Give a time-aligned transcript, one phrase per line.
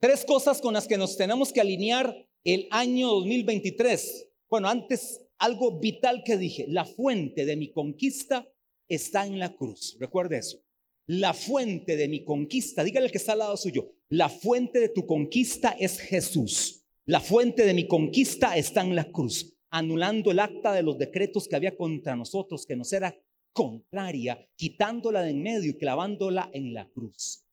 [0.00, 4.28] Tres cosas con las que nos tenemos que alinear el año 2023.
[4.48, 8.48] Bueno, antes algo vital que dije, la fuente de mi conquista
[8.88, 9.98] está en la cruz.
[10.00, 10.64] Recuerde eso.
[11.06, 14.88] La fuente de mi conquista, dígale al que está al lado suyo, la fuente de
[14.88, 16.82] tu conquista es Jesús.
[17.04, 21.46] La fuente de mi conquista está en la cruz, anulando el acta de los decretos
[21.46, 23.14] que había contra nosotros, que nos era
[23.52, 27.44] contraria, quitándola de en medio y clavándola en la cruz.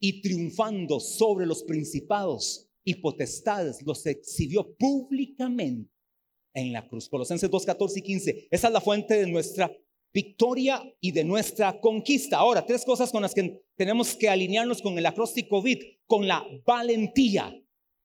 [0.00, 5.92] Y triunfando sobre los principados y potestades, los exhibió públicamente
[6.54, 7.08] en la cruz.
[7.08, 8.48] Colosenses 2, 14 y 15.
[8.50, 9.70] Esa es la fuente de nuestra
[10.12, 12.38] victoria y de nuestra conquista.
[12.38, 16.44] Ahora, tres cosas con las que tenemos que alinearnos con el acróstico VIT, con la
[16.64, 17.54] valentía.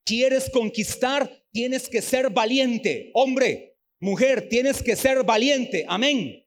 [0.05, 1.43] ¿Quieres conquistar?
[1.51, 3.09] Tienes que ser valiente.
[3.13, 5.85] Hombre, mujer, tienes que ser valiente.
[5.87, 6.45] Amén.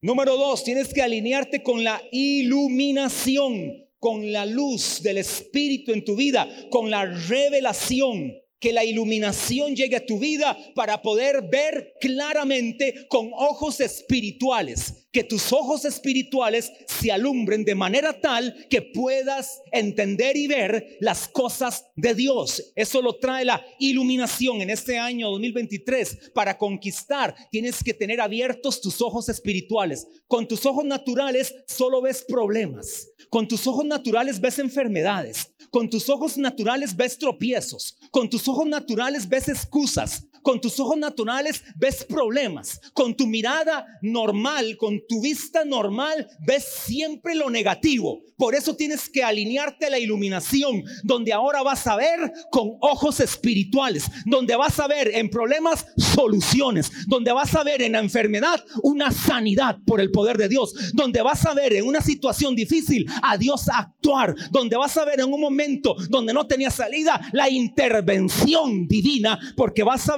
[0.00, 6.16] Número dos, tienes que alinearte con la iluminación, con la luz del Espíritu en tu
[6.16, 13.06] vida, con la revelación que la iluminación llegue a tu vida para poder ver claramente
[13.08, 20.36] con ojos espirituales, que tus ojos espirituales se alumbren de manera tal que puedas entender
[20.36, 22.70] y ver las cosas de Dios.
[22.76, 26.30] Eso lo trae la iluminación en este año 2023.
[26.32, 30.06] Para conquistar tienes que tener abiertos tus ojos espirituales.
[30.28, 33.08] Con tus ojos naturales solo ves problemas.
[33.28, 35.52] Con tus ojos naturales ves enfermedades.
[35.70, 37.98] Con tus ojos naturales ves tropiezos.
[38.12, 40.27] Con tus ojos naturales ves excusas.
[40.42, 42.80] Con tus ojos naturales ves problemas.
[42.92, 48.20] Con tu mirada normal, con tu vista normal, ves siempre lo negativo.
[48.36, 53.18] Por eso tienes que alinearte a la iluminación, donde ahora vas a ver con ojos
[53.18, 58.64] espirituales, donde vas a ver en problemas soluciones, donde vas a ver en la enfermedad
[58.82, 63.06] una sanidad por el poder de Dios, donde vas a ver en una situación difícil
[63.22, 67.48] a Dios actuar, donde vas a ver en un momento donde no tenía salida la
[67.48, 70.16] intervención divina, porque vas a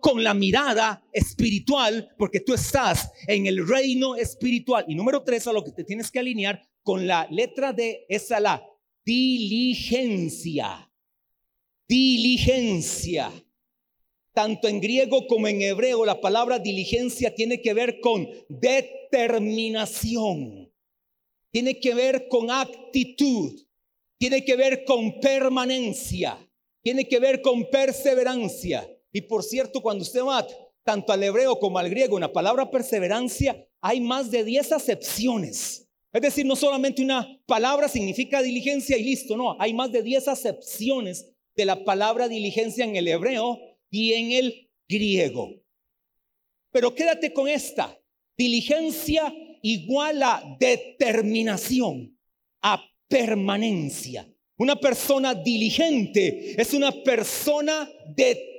[0.00, 4.84] con la mirada espiritual, porque tú estás en el reino espiritual.
[4.88, 8.40] Y número tres, a lo que te tienes que alinear con la letra D, esa
[8.40, 8.62] la
[9.04, 10.90] diligencia.
[11.88, 13.32] Diligencia.
[14.32, 20.70] Tanto en griego como en hebreo, la palabra diligencia tiene que ver con determinación.
[21.50, 23.58] Tiene que ver con actitud.
[24.18, 26.36] Tiene que ver con permanencia.
[26.82, 28.86] Tiene que ver con perseverancia.
[29.16, 30.46] Y por cierto, cuando usted va
[30.84, 35.88] tanto al hebreo como al griego, en la palabra perseverancia hay más de 10 acepciones.
[36.12, 40.28] Es decir, no solamente una palabra significa diligencia y listo, no, hay más de 10
[40.28, 45.62] acepciones de la palabra diligencia en el hebreo y en el griego.
[46.70, 47.98] Pero quédate con esta,
[48.36, 52.18] diligencia igual a determinación,
[52.60, 54.30] a permanencia.
[54.58, 58.55] Una persona diligente es una persona determinada.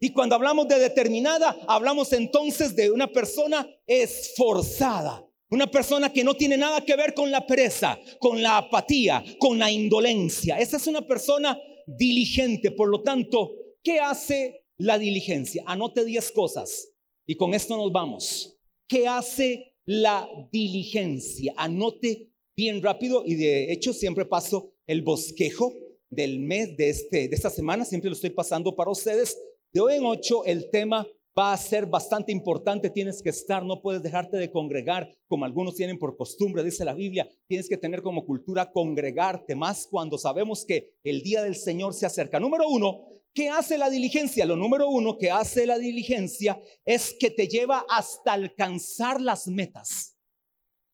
[0.00, 5.24] Y cuando hablamos de determinada, hablamos entonces de una persona esforzada.
[5.50, 9.58] Una persona que no tiene nada que ver con la pereza, con la apatía, con
[9.58, 10.58] la indolencia.
[10.58, 12.70] Esa es una persona diligente.
[12.70, 15.62] Por lo tanto, ¿qué hace la diligencia?
[15.66, 16.88] Anote 10 cosas
[17.26, 18.58] y con esto nos vamos.
[18.88, 21.52] ¿Qué hace la diligencia?
[21.56, 25.74] Anote bien rápido y de hecho siempre paso el bosquejo
[26.12, 29.36] del mes de, este, de esta semana, siempre lo estoy pasando para ustedes.
[29.72, 31.06] De hoy en ocho el tema
[31.36, 35.74] va a ser bastante importante, tienes que estar, no puedes dejarte de congregar como algunos
[35.74, 40.66] tienen por costumbre, dice la Biblia, tienes que tener como cultura congregarte más cuando sabemos
[40.66, 42.38] que el día del Señor se acerca.
[42.38, 44.44] Número uno, ¿qué hace la diligencia?
[44.44, 50.18] Lo número uno que hace la diligencia es que te lleva hasta alcanzar las metas.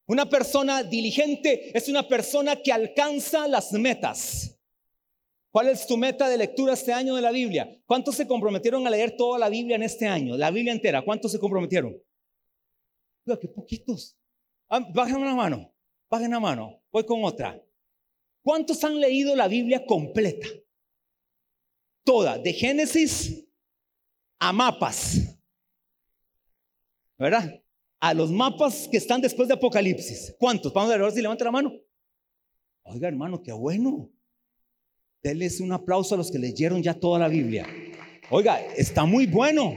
[0.07, 4.58] Una persona diligente es una persona que alcanza las metas.
[5.59, 7.69] ¿Cuál es tu meta de lectura este año de la Biblia?
[7.85, 10.37] ¿Cuántos se comprometieron a leer toda la Biblia en este año?
[10.37, 11.03] La Biblia entera.
[11.03, 12.01] ¿Cuántos se comprometieron?
[13.25, 14.17] qué poquitos.
[14.69, 15.75] Ah, bajen una mano.
[16.09, 16.81] Bajen una mano.
[16.93, 17.61] Voy con otra.
[18.41, 20.47] ¿Cuántos han leído la Biblia completa?
[22.05, 23.45] Toda, de Génesis
[24.39, 25.41] a mapas.
[27.19, 27.61] ¿Verdad?
[27.99, 30.37] A los mapas que están después de Apocalipsis.
[30.39, 30.73] ¿Cuántos?
[30.73, 31.73] Vamos a ver si levanta la mano.
[32.85, 34.09] Oiga, hermano, qué bueno.
[35.23, 37.67] Denles un aplauso a los que leyeron ya toda la Biblia.
[38.31, 39.77] Oiga, está muy bueno.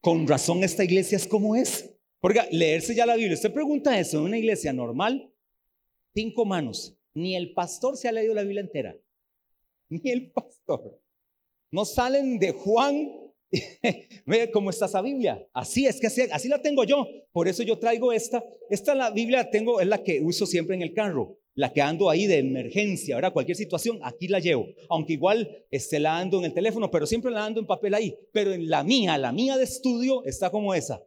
[0.00, 1.90] Con razón esta iglesia es como es.
[2.20, 3.34] Oiga, leerse ya la Biblia.
[3.34, 5.32] Usted pregunta eso en una iglesia normal,
[6.14, 6.96] cinco manos.
[7.14, 8.96] Ni el pastor se ha leído la Biblia entera.
[9.88, 11.00] Ni el pastor.
[11.70, 13.12] No salen de Juan.
[14.26, 15.48] Ve cómo está esa Biblia.
[15.52, 17.06] Así es que así, así, la tengo yo.
[17.32, 18.44] Por eso yo traigo esta.
[18.68, 21.38] Esta la Biblia tengo, es la que uso siempre en el carro.
[21.56, 23.32] La que ando ahí de emergencia, ¿verdad?
[23.32, 24.66] Cualquier situación, aquí la llevo.
[24.88, 28.14] Aunque igual esté la ando en el teléfono, pero siempre la ando en papel ahí.
[28.32, 31.02] Pero en la mía, la mía de estudio, está como esa.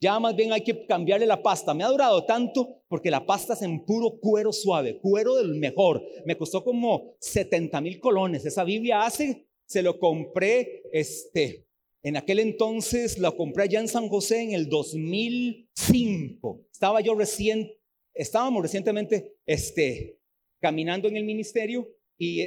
[0.00, 1.74] Ya más bien hay que cambiarle la pasta.
[1.74, 6.04] Me ha durado tanto porque la pasta es en puro cuero suave, cuero del mejor.
[6.24, 8.46] Me costó como 70 mil colones.
[8.46, 11.66] Esa Biblia hace, se lo compré, este,
[12.04, 16.60] en aquel entonces la compré allá en San José en el 2005.
[16.70, 17.72] Estaba yo recién,
[18.18, 20.18] estábamos recientemente, este,
[20.60, 21.88] caminando en el ministerio
[22.18, 22.44] y,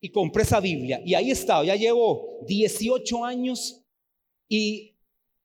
[0.00, 1.00] y compré esa Biblia.
[1.04, 3.82] Y ahí estaba, ya llevo 18 años
[4.48, 4.94] y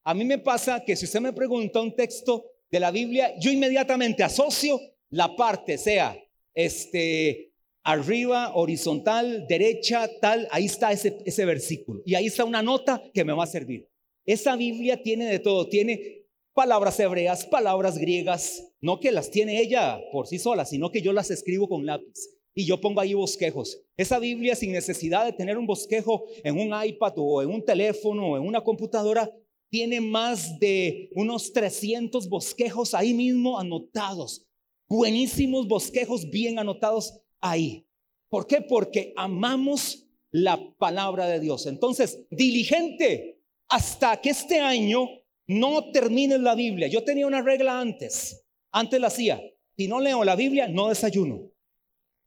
[0.04, 3.52] a mí me pasa que si usted me pregunta un texto de la Biblia, yo
[3.52, 4.80] inmediatamente asocio
[5.10, 6.18] la parte, sea
[6.54, 7.54] este,
[7.84, 12.02] arriba, horizontal, derecha, tal, ahí está ese, ese versículo.
[12.06, 13.88] Y ahí está una nota que me va a servir.
[14.26, 16.19] Esa Biblia tiene de todo, tiene
[16.60, 21.14] palabras hebreas, palabras griegas, no que las tiene ella por sí sola, sino que yo
[21.14, 23.82] las escribo con lápiz y yo pongo ahí bosquejos.
[23.96, 28.32] Esa Biblia sin necesidad de tener un bosquejo en un iPad o en un teléfono
[28.32, 29.32] o en una computadora,
[29.70, 34.46] tiene más de unos 300 bosquejos ahí mismo anotados.
[34.90, 37.88] Buenísimos bosquejos bien anotados ahí.
[38.28, 38.60] ¿Por qué?
[38.60, 41.68] Porque amamos la palabra de Dios.
[41.68, 43.40] Entonces, diligente
[43.70, 45.08] hasta que este año
[45.50, 46.88] no termine la Biblia.
[46.88, 48.46] Yo tenía una regla antes.
[48.72, 49.42] Antes la hacía.
[49.76, 51.50] Si no leo la Biblia, no desayuno.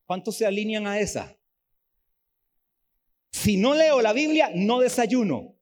[0.07, 1.39] ¿Cuántos se alinean a esa?
[3.31, 5.55] Si no leo la Biblia, no desayuno.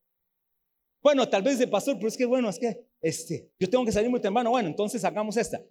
[1.02, 3.92] Bueno, tal vez de pastor, pero es que bueno, es que este, yo tengo que
[3.92, 4.50] salir muy temprano.
[4.50, 5.62] Bueno, entonces sacamos esta.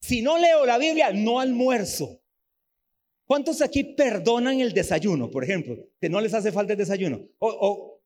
[0.00, 2.20] Si no leo la Biblia, no almuerzo.
[3.24, 5.78] ¿Cuántos aquí perdonan el desayuno, por ejemplo?
[5.98, 7.22] Que no les hace falta el desayuno.
[7.38, 7.97] O,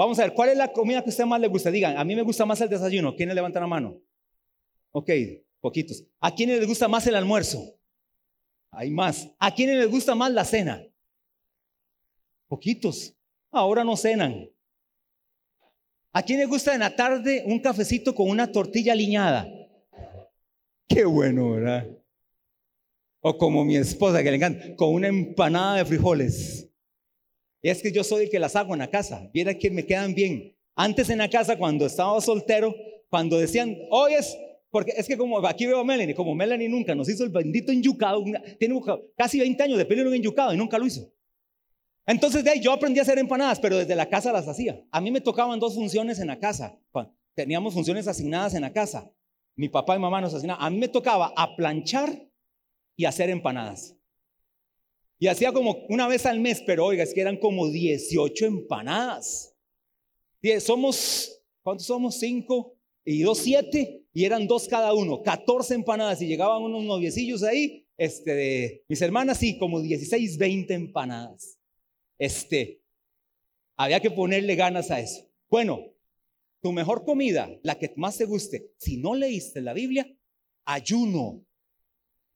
[0.00, 1.70] vamos a ver, ¿cuál es la comida que a usted más le gusta?
[1.70, 3.14] Digan, a mí me gusta más el desayuno.
[3.14, 4.00] ¿Quiénes levantan la mano?
[4.92, 5.10] Ok,
[5.60, 6.02] poquitos.
[6.20, 7.78] ¿A quiénes les gusta más el almuerzo?
[8.70, 9.30] Hay más.
[9.38, 10.82] ¿A quiénes les gusta más la cena?
[12.48, 13.14] Poquitos.
[13.50, 14.48] Ahora no cenan.
[16.12, 19.46] ¿A quién le gusta en la tarde un cafecito con una tortilla aliñada?
[20.88, 21.86] Qué bueno, ¿verdad?
[23.20, 26.69] O como mi esposa que le encanta, con una empanada de frijoles.
[27.62, 29.28] Es que yo soy el que las hago en la casa.
[29.32, 30.56] Viera que me quedan bien.
[30.74, 32.74] Antes en la casa, cuando estaba soltero,
[33.10, 34.36] cuando decían, hoy es,
[34.70, 37.72] porque es que como aquí veo a Melanie, como Melanie nunca nos hizo el bendito
[37.72, 38.24] enyucado,
[38.58, 38.80] tiene
[39.16, 41.12] casi 20 años de pelo en enyucado y nunca lo hizo.
[42.06, 44.82] Entonces de ahí yo aprendí a hacer empanadas, pero desde la casa las hacía.
[44.90, 46.78] A mí me tocaban dos funciones en la casa.
[47.34, 49.12] Teníamos funciones asignadas en la casa.
[49.54, 50.64] Mi papá y mamá nos asignaban.
[50.64, 52.28] A mí me tocaba a planchar
[52.96, 53.96] y hacer empanadas.
[55.22, 59.54] Y hacía como una vez al mes, pero oiga, es que eran como 18 empanadas.
[60.60, 62.18] Somos, ¿cuántos somos?
[62.18, 62.74] Cinco
[63.04, 64.06] y dos, siete.
[64.14, 66.22] Y eran dos cada uno, 14 empanadas.
[66.22, 71.58] Y llegaban unos noviecillos ahí, este, de mis hermanas, sí, como 16, 20 empanadas.
[72.18, 72.80] Este,
[73.76, 75.28] había que ponerle ganas a eso.
[75.50, 75.84] Bueno,
[76.62, 80.10] tu mejor comida, la que más te guste, si no leíste la Biblia,
[80.64, 81.44] ayuno.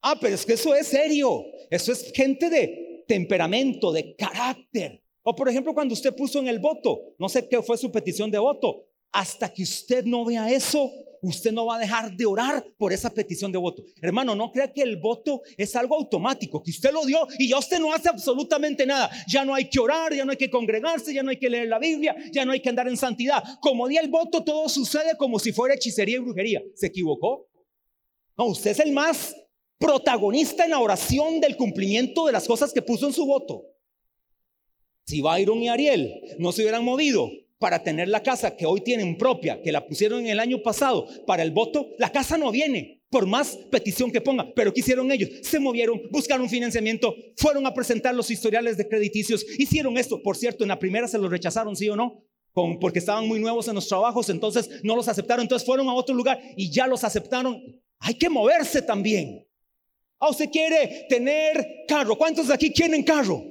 [0.06, 1.46] Ah, pero es que eso es serio.
[1.70, 5.02] Eso es gente de temperamento, de carácter.
[5.22, 8.30] O por ejemplo, cuando usted puso en el voto, no sé qué fue su petición
[8.30, 10.92] de voto, hasta que usted no vea eso,
[11.22, 13.82] usted no va a dejar de orar por esa petición de voto.
[14.02, 17.58] Hermano, no crea que el voto es algo automático, que usted lo dio y ya
[17.58, 19.10] usted no hace absolutamente nada.
[19.26, 21.69] Ya no hay que orar, ya no hay que congregarse, ya no hay que leer
[21.69, 23.43] la Biblia, ya no hay que andar en santidad.
[23.62, 26.62] Como di el voto, todo sucede como si fuera hechicería y brujería.
[26.74, 27.48] ¿Se equivocó?
[28.36, 29.34] No, usted es el más
[29.78, 33.64] protagonista en la oración del cumplimiento de las cosas que puso en su voto.
[35.04, 39.16] Si Byron y Ariel no se hubieran movido para tener la casa que hoy tienen
[39.16, 43.02] propia, que la pusieron en el año pasado para el voto, la casa no viene,
[43.10, 44.52] por más petición que ponga.
[44.54, 45.31] Pero ¿qué hicieron ellos?
[45.43, 50.22] Se movieron, buscaron financiamiento, fueron a presentar los historiales de crediticios, hicieron esto.
[50.22, 52.24] Por cierto, en la primera se los rechazaron, sí o no,
[52.81, 56.14] porque estaban muy nuevos en los trabajos, entonces no los aceptaron, entonces fueron a otro
[56.14, 57.62] lugar y ya los aceptaron.
[57.98, 59.44] Hay que moverse también.
[60.18, 62.16] Ah, usted quiere tener carro.
[62.16, 63.42] ¿Cuántos de aquí quieren carro?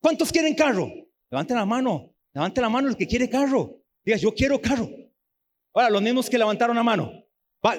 [0.00, 0.90] ¿Cuántos quieren carro?
[1.30, 2.12] Levanten la mano.
[2.34, 3.82] Levante la mano el que quiere carro.
[4.04, 4.88] Diga, yo quiero carro.
[5.74, 7.12] Ahora, los mismos que levantaron la mano.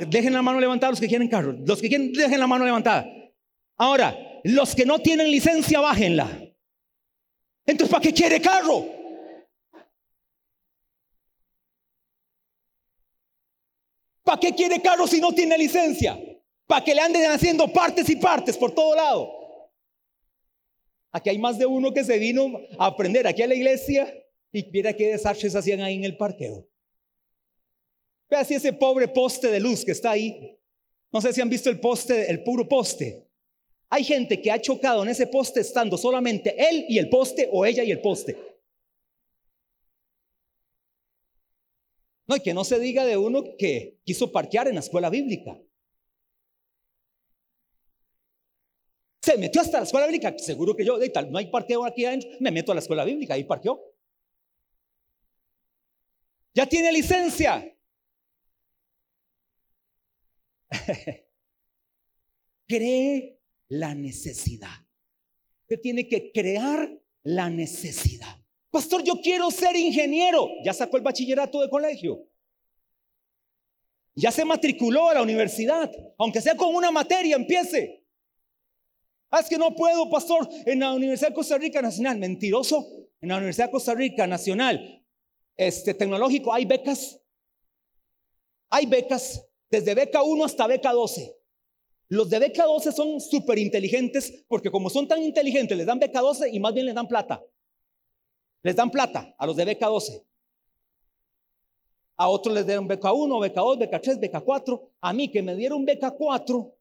[0.07, 1.51] dejen la mano levantada los que quieren carro.
[1.51, 3.05] Los que quieren, dejen la mano levantada.
[3.77, 6.29] Ahora, los que no tienen licencia, bájenla.
[7.65, 8.85] Entonces, ¿para qué quiere carro?
[14.23, 16.17] ¿Para qué quiere carro si no tiene licencia?
[16.81, 19.43] Que le anden haciendo partes y partes por todo lado.
[21.11, 24.11] Aquí hay más de uno que se vino a aprender aquí a la iglesia
[24.51, 26.67] y mira qué desastres hacían ahí en el parqueo.
[28.29, 30.57] Vea si ese pobre poste de luz que está ahí.
[31.11, 33.27] No sé si han visto el poste, el puro poste.
[33.89, 37.63] Hay gente que ha chocado en ese poste estando solamente él y el poste o
[37.63, 38.35] ella y el poste.
[42.25, 45.59] No, y que no se diga de uno que quiso parquear en la escuela bíblica.
[49.23, 50.37] Se metió hasta la escuela bíblica.
[50.37, 53.05] Seguro que yo, de tal, no hay parqueo aquí adentro, me meto a la escuela
[53.05, 53.81] bíblica y parqueó.
[56.53, 57.73] Ya tiene licencia.
[62.67, 63.39] Cree
[63.69, 64.85] la necesidad.
[65.61, 66.91] Usted tiene que crear
[67.23, 68.37] la necesidad.
[68.69, 70.49] Pastor, yo quiero ser ingeniero.
[70.65, 72.27] Ya sacó el bachillerato de colegio.
[74.15, 75.89] Ya se matriculó a la universidad.
[76.17, 78.02] Aunque sea con una materia, empiece.
[79.39, 82.19] Es que no puedo, pastor, en la Universidad de Costa Rica Nacional.
[82.19, 82.87] Mentiroso.
[83.19, 85.01] En la Universidad de Costa Rica Nacional,
[85.55, 87.19] este tecnológico, hay becas.
[88.69, 91.35] Hay becas, desde beca 1 hasta beca 12.
[92.09, 96.19] Los de beca 12 son súper inteligentes porque como son tan inteligentes, les dan beca
[96.19, 97.41] 12 y más bien les dan plata.
[98.61, 100.25] Les dan plata a los de beca 12.
[102.17, 104.91] A otros les dieron beca 1, beca 2, beca 3, beca 4.
[105.01, 106.75] A mí que me dieron beca 4,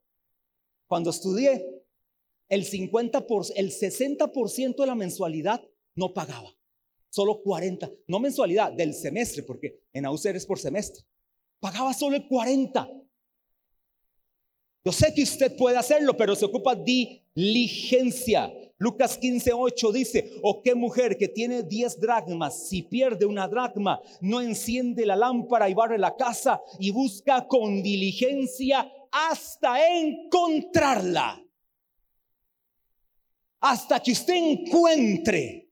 [0.87, 1.82] cuando estudié,
[2.53, 5.61] el 50%, por, el 60% de la mensualidad
[5.95, 6.55] no pagaba.
[7.09, 11.03] Solo 40, no mensualidad, del semestre, porque en AUCER es por semestre.
[11.59, 12.89] Pagaba solo el 40.
[14.85, 18.51] Yo sé que usted puede hacerlo, pero se ocupa diligencia.
[18.77, 24.41] Lucas 15:8 dice, o qué mujer que tiene 10 dracmas, si pierde una dracma, no
[24.41, 31.43] enciende la lámpara y barre la casa y busca con diligencia hasta encontrarla.
[33.65, 35.62] Hasta que usted encuentre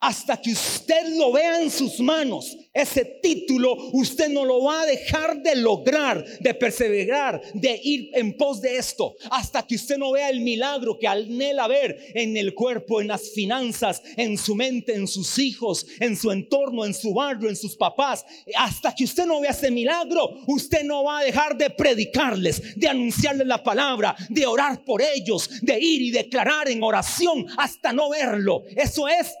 [0.00, 4.86] hasta que usted lo vea en sus manos, ese título usted no lo va a
[4.86, 9.14] dejar de lograr, de perseverar, de ir en pos de esto.
[9.30, 13.30] Hasta que usted no vea el milagro que anhela ver en el cuerpo, en las
[13.32, 17.76] finanzas, en su mente, en sus hijos, en su entorno, en su barrio, en sus
[17.76, 18.24] papás.
[18.56, 22.88] Hasta que usted no vea ese milagro, usted no va a dejar de predicarles, de
[22.88, 28.08] anunciarles la palabra, de orar por ellos, de ir y declarar en oración hasta no
[28.08, 28.62] verlo.
[28.76, 29.34] Eso es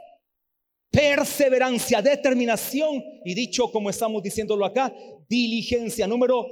[0.90, 4.92] perseverancia, determinación y dicho como estamos diciéndolo acá,
[5.28, 6.06] diligencia.
[6.06, 6.46] Número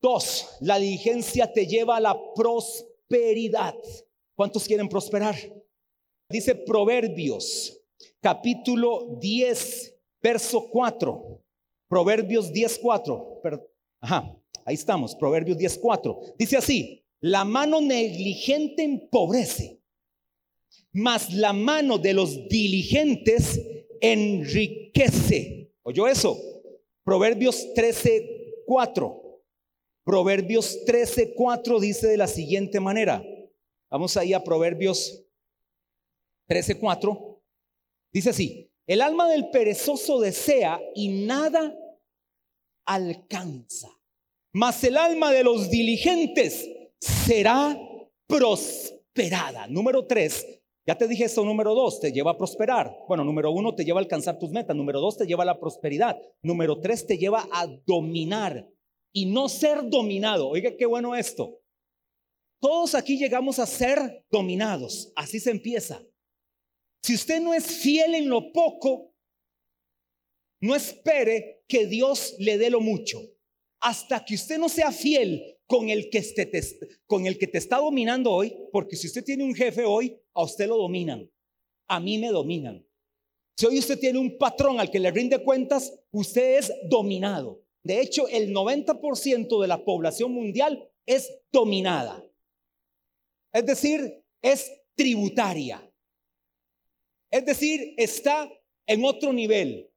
[0.00, 3.74] dos, la diligencia te lleva a la prosperidad.
[4.34, 5.36] ¿Cuántos quieren prosperar?
[6.30, 7.78] Dice Proverbios,
[8.20, 11.42] capítulo 10, verso 4.
[11.88, 13.42] Proverbios 10, 4.
[14.00, 16.20] Ajá, ahí estamos, Proverbios 10, 4.
[16.38, 19.79] Dice así, la mano negligente empobrece
[20.92, 23.60] mas la mano de los diligentes
[24.00, 25.72] enriquece.
[25.82, 26.38] ¿Oyó eso?
[27.04, 29.42] Proverbios 13, 4.
[30.04, 33.22] Proverbios 13, 4 dice de la siguiente manera.
[33.90, 35.24] Vamos ahí a Proverbios
[36.46, 37.42] 13, 4.
[38.12, 41.76] Dice así, el alma del perezoso desea y nada
[42.84, 43.88] alcanza,
[44.52, 46.68] mas el alma de los diligentes
[46.98, 47.78] será
[48.26, 49.68] prosperada.
[49.68, 50.59] Número 3,
[50.90, 52.92] ya te dije esto, número dos, te lleva a prosperar.
[53.06, 54.74] Bueno, número uno, te lleva a alcanzar tus metas.
[54.74, 56.20] Número dos, te lleva a la prosperidad.
[56.42, 58.68] Número tres, te lleva a dominar
[59.12, 60.48] y no ser dominado.
[60.48, 61.60] Oiga, qué bueno esto.
[62.60, 65.12] Todos aquí llegamos a ser dominados.
[65.14, 66.02] Así se empieza.
[67.04, 69.14] Si usted no es fiel en lo poco,
[70.60, 73.20] no espere que Dios le dé lo mucho.
[73.80, 78.32] Hasta que usted no sea fiel con el, que te, el que te está dominando
[78.32, 81.30] hoy, porque si usted tiene un jefe hoy, a usted lo dominan,
[81.86, 82.84] a mí me dominan.
[83.56, 87.62] Si hoy usted tiene un patrón al que le rinde cuentas, usted es dominado.
[87.84, 92.20] De hecho, el 90% de la población mundial es dominada.
[93.52, 95.88] Es decir, es tributaria.
[97.30, 98.50] Es decir, está
[98.88, 99.88] en otro nivel.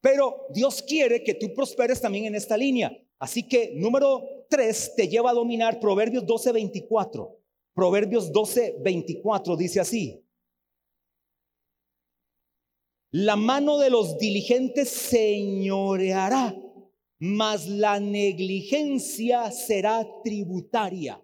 [0.00, 2.92] Pero Dios quiere que tú prosperes también en esta línea.
[3.20, 7.40] Así que número 3 te lleva a dominar Proverbios 12, 24.
[7.74, 10.22] Proverbios 12, 24 dice así.
[13.12, 16.54] La mano de los diligentes señoreará,
[17.18, 21.22] mas la negligencia será tributaria.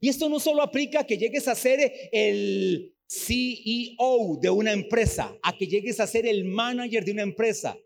[0.00, 5.36] Y esto no solo aplica a que llegues a ser el CEO de una empresa,
[5.42, 7.76] a que llegues a ser el manager de una empresa,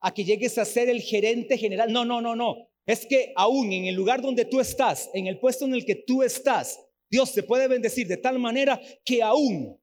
[0.00, 1.92] a que llegues a ser el gerente general.
[1.92, 5.38] No, no, no, no es que aún en el lugar donde tú estás, en el
[5.38, 6.78] puesto en el que tú estás,
[7.10, 9.80] Dios te puede bendecir de tal manera que aún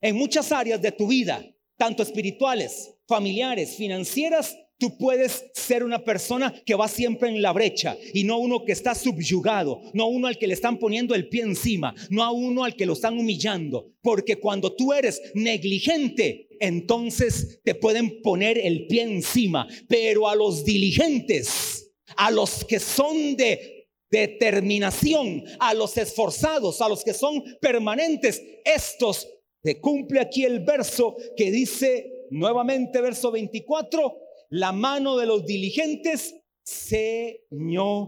[0.00, 1.44] en muchas áreas de tu vida,
[1.76, 7.96] tanto espirituales, familiares, financieras, Tú puedes ser una persona que va siempre en la brecha
[8.12, 11.42] y no uno que está subyugado, no uno al que le están poniendo el pie
[11.42, 13.92] encima, no a uno al que lo están humillando.
[14.02, 19.68] Porque cuando tú eres negligente, entonces te pueden poner el pie encima.
[19.88, 21.83] Pero a los diligentes,
[22.16, 29.28] a los que son de determinación, a los esforzados, a los que son permanentes, estos
[29.62, 36.36] se cumple aquí el verso que dice nuevamente, verso 24 la mano de los diligentes
[36.64, 38.06] señoreará.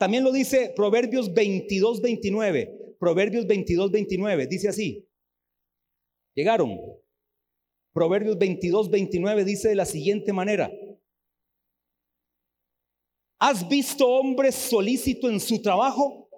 [0.00, 2.96] También lo dice Proverbios 22, 29.
[2.98, 4.48] Proverbios 22, 29.
[4.48, 5.06] Dice así.
[6.34, 6.76] Llegaron.
[7.92, 10.72] Proverbios 22, 29 dice de la siguiente manera.
[13.44, 16.28] ¿Has visto hombre solícito en su trabajo?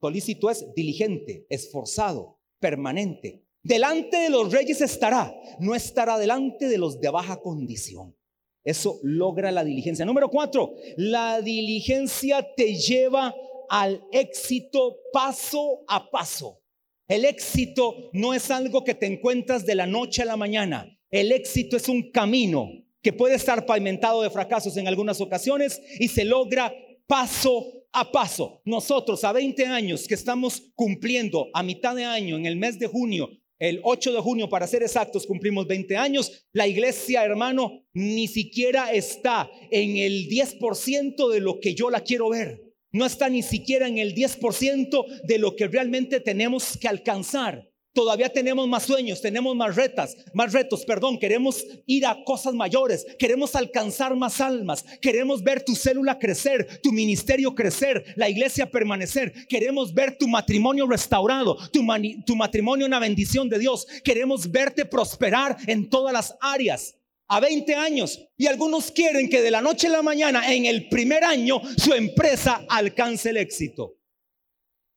[0.00, 3.46] Solícito es diligente, esforzado, permanente.
[3.62, 8.16] Delante de los reyes estará, no estará delante de los de baja condición.
[8.64, 10.04] Eso logra la diligencia.
[10.04, 13.32] Número cuatro, la diligencia te lleva
[13.68, 16.62] al éxito paso a paso.
[17.06, 20.98] El éxito no es algo que te encuentras de la noche a la mañana.
[21.12, 26.08] El éxito es un camino que puede estar pavimentado de fracasos en algunas ocasiones y
[26.08, 26.74] se logra
[27.06, 28.62] paso a paso.
[28.64, 32.86] Nosotros a 20 años que estamos cumpliendo a mitad de año, en el mes de
[32.86, 36.46] junio, el 8 de junio, para ser exactos, cumplimos 20 años.
[36.52, 42.30] La iglesia, hermano, ni siquiera está en el 10% de lo que yo la quiero
[42.30, 42.62] ver.
[42.90, 47.68] No está ni siquiera en el 10% de lo que realmente tenemos que alcanzar.
[47.94, 53.06] Todavía tenemos más sueños, tenemos más retas, más retos, perdón, queremos ir a cosas mayores,
[53.20, 59.46] queremos alcanzar más almas, queremos ver tu célula crecer, tu ministerio crecer, la iglesia permanecer,
[59.46, 61.86] queremos ver tu matrimonio restaurado, tu,
[62.26, 66.96] tu matrimonio una bendición de Dios, queremos verte prosperar en todas las áreas.
[67.28, 70.88] A 20 años y algunos quieren que de la noche a la mañana, en el
[70.88, 73.96] primer año, su empresa alcance el éxito.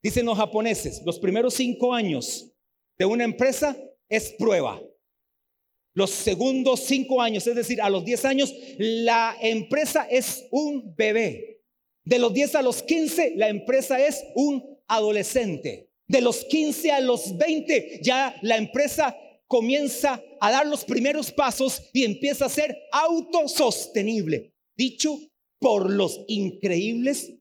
[0.02, 2.57] Dicen los japoneses, los primeros cinco años
[2.98, 3.78] de una empresa
[4.10, 4.82] es prueba.
[5.94, 11.64] Los segundos cinco años, es decir, a los diez años, la empresa es un bebé.
[12.06, 15.90] De los diez a los quince, la empresa es un adolescente.
[16.08, 21.90] De los quince a los veinte, ya la empresa comienza a dar los primeros pasos
[21.94, 24.54] y empieza a ser autosostenible.
[24.76, 25.18] Dicho
[25.60, 27.34] por los increíbles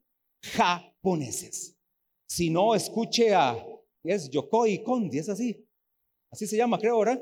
[0.42, 1.76] japoneses.
[2.26, 3.62] Si no, escuche a
[4.10, 5.66] es Yokoi Kondi, es así.
[6.30, 7.20] Así se llama, creo, ahora.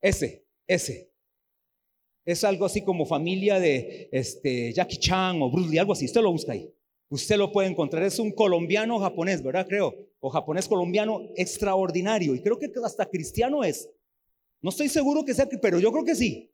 [0.00, 1.12] Ese, ese.
[2.24, 6.06] Es algo así como familia de este, Jackie Chan o Bruce Lee, algo así.
[6.06, 6.72] Usted lo busca ahí.
[7.08, 8.02] Usted lo puede encontrar.
[8.04, 9.66] Es un colombiano japonés, ¿verdad?
[9.68, 9.94] Creo.
[10.20, 12.34] O japonés colombiano extraordinario.
[12.34, 13.90] Y creo que hasta cristiano es.
[14.62, 16.49] No estoy seguro que sea, pero yo creo que sí.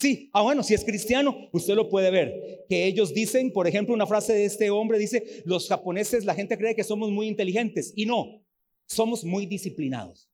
[0.00, 2.64] Sí, ah bueno, si es cristiano, usted lo puede ver.
[2.70, 6.56] Que ellos dicen, por ejemplo, una frase de este hombre dice, los japoneses, la gente
[6.56, 8.42] cree que somos muy inteligentes y no,
[8.86, 10.30] somos muy disciplinados.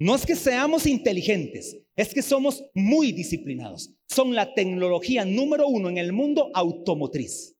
[0.00, 3.90] No es que seamos inteligentes, es que somos muy disciplinados.
[4.08, 7.54] Son la tecnología número uno en el mundo automotriz.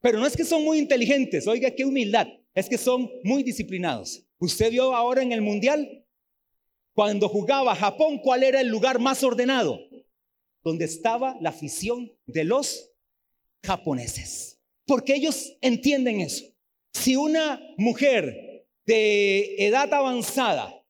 [0.00, 4.24] Pero no es que son muy inteligentes, oiga qué humildad, es que son muy disciplinados.
[4.38, 6.04] Usted vio ahora en el mundial,
[6.92, 9.80] cuando jugaba Japón, ¿cuál era el lugar más ordenado?
[10.64, 12.90] Donde estaba la afición de los
[13.62, 14.58] japoneses.
[14.86, 16.44] Porque ellos entienden eso.
[16.92, 20.82] Si una mujer de edad avanzada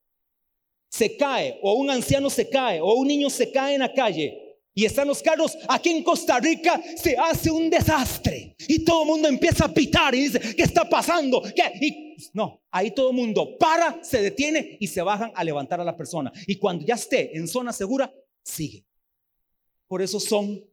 [0.88, 4.40] se cae, o un anciano se cae, o un niño se cae en la calle,
[4.76, 8.56] y están los carros, aquí en Costa Rica se hace un desastre.
[8.66, 11.42] Y todo el mundo empieza a pitar y dice, ¿qué está pasando?
[11.80, 15.84] Y no, ahí todo el mundo para, se detiene y se bajan a levantar a
[15.84, 16.32] la persona.
[16.48, 18.84] Y cuando ya esté en zona segura, sigue.
[19.86, 20.64] Por eso son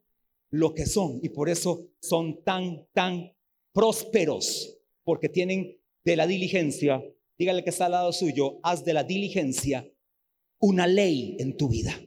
[0.50, 3.34] lo que son y por eso son tan, tan
[3.74, 7.04] prósperos, porque tienen de la diligencia,
[7.38, 9.90] dígale que está al lado suyo, haz de la diligencia
[10.60, 12.00] una ley en tu vida.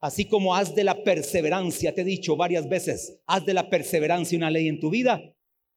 [0.00, 4.36] Así como haz de la perseverancia, te he dicho varias veces, haz de la perseverancia
[4.36, 5.20] una ley en tu vida,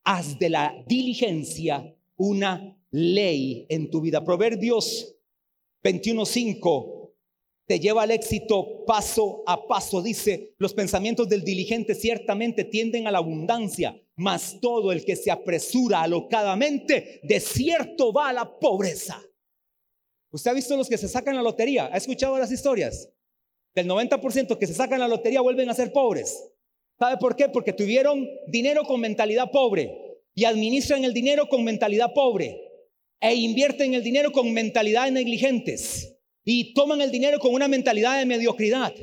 [0.04, 4.24] haz de la diligencia una ley en tu vida.
[4.24, 5.16] Proverbios
[5.84, 6.99] 21.5
[7.70, 10.02] te lleva al éxito paso a paso.
[10.02, 15.30] Dice, los pensamientos del diligente ciertamente tienden a la abundancia, mas todo el que se
[15.30, 19.22] apresura alocadamente, de cierto va a la pobreza.
[20.32, 21.92] ¿Usted ha visto los que se sacan la lotería?
[21.94, 23.08] ¿Ha escuchado las historias?
[23.76, 26.44] Del 90% que se sacan la lotería vuelven a ser pobres.
[26.98, 27.50] ¿Sabe por qué?
[27.50, 29.96] Porque tuvieron dinero con mentalidad pobre
[30.34, 32.60] y administran el dinero con mentalidad pobre
[33.22, 36.16] e invierten el dinero con mentalidad negligentes.
[36.44, 38.94] Y toman el dinero con una mentalidad de mediocridad,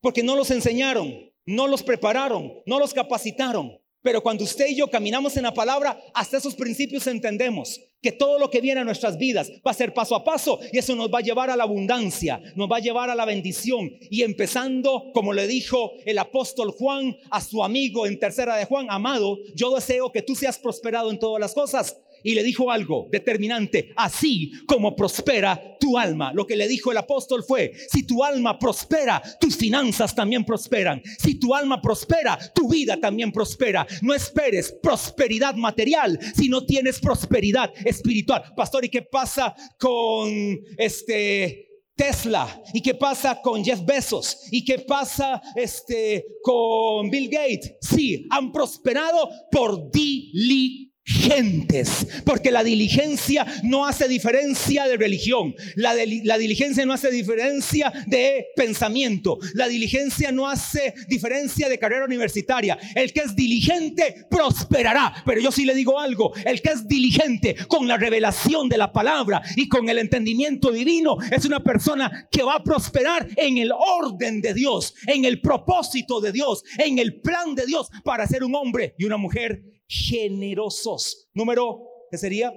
[0.00, 3.78] porque no los enseñaron, no los prepararon, no los capacitaron.
[4.06, 8.38] Pero cuando usted y yo caminamos en la palabra, hasta esos principios entendemos que todo
[8.38, 11.12] lo que viene a nuestras vidas va a ser paso a paso y eso nos
[11.12, 13.90] va a llevar a la abundancia, nos va a llevar a la bendición.
[14.08, 18.86] Y empezando, como le dijo el apóstol Juan a su amigo en tercera de Juan,
[18.90, 23.06] amado, yo deseo que tú seas prosperado en todas las cosas y le dijo algo
[23.12, 26.32] determinante, así como prospera tu alma.
[26.32, 31.00] Lo que le dijo el apóstol fue, si tu alma prospera, tus finanzas también prosperan.
[31.20, 33.86] Si tu alma prospera, tu vida también prospera.
[34.02, 38.42] No esperes prosperidad material si no tienes prosperidad espiritual.
[38.56, 41.62] Pastor, ¿y qué pasa con este
[41.94, 47.76] Tesla y qué pasa con Jeff Bezos y qué pasa este con Bill Gates.
[47.80, 55.94] Sí, han prosperado por diligencia gentes, porque la diligencia no hace diferencia de religión, la,
[55.94, 62.76] diligencia no hace diferencia de pensamiento, la diligencia no hace diferencia de carrera universitaria.
[62.94, 67.54] El que es diligente prosperará, pero yo sí le digo algo, el que es diligente
[67.68, 72.42] con la revelación de la palabra y con el entendimiento divino es una persona que
[72.42, 77.20] va a prosperar en el orden de Dios, en el propósito de Dios, en el
[77.20, 81.28] plan de Dios para ser un hombre y una mujer generosos.
[81.34, 82.52] Número, ¿qué sería?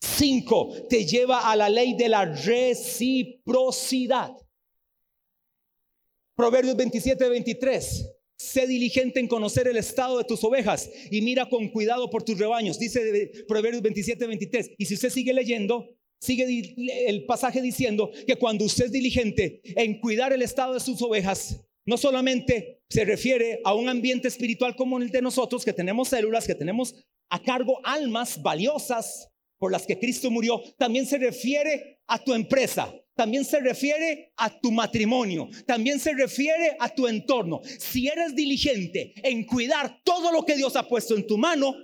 [0.00, 4.32] Cinco, te lleva a la ley de la reciprocidad.
[6.34, 8.08] Proverbios 27, 23.
[8.36, 12.36] Sé diligente en conocer el estado de tus ovejas y mira con cuidado por tus
[12.38, 12.78] rebaños.
[12.78, 14.70] Dice Proverbios 27, 23.
[14.78, 16.74] Y si usted sigue leyendo, sigue
[17.06, 21.60] el pasaje diciendo que cuando usted es diligente en cuidar el estado de sus ovejas,
[21.84, 26.46] no solamente se refiere a un ambiente espiritual como el de nosotros, que tenemos células,
[26.46, 26.94] que tenemos
[27.30, 32.92] a cargo almas valiosas por las que Cristo murió, también se refiere a tu empresa,
[33.14, 37.60] también se refiere a tu matrimonio, también se refiere a tu entorno.
[37.78, 41.74] Si eres diligente en cuidar todo lo que Dios ha puesto en tu mano,